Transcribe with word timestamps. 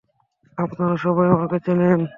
আপনারা 0.57 0.95
সবাই 0.97 1.27
আমাকে 1.35 1.57
চেনেন! 1.65 2.01